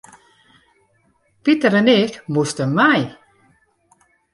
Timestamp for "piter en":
1.43-1.87